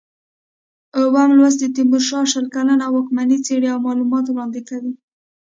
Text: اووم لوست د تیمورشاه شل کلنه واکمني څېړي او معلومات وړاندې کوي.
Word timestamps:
اووم 0.97 1.29
لوست 1.37 1.59
د 1.61 1.65
تیمورشاه 1.75 2.25
شل 2.33 2.45
کلنه 2.55 2.85
واکمني 2.89 3.37
څېړي 3.45 3.67
او 3.71 3.79
معلومات 3.87 4.25
وړاندې 4.27 4.61
کوي. 4.69 4.93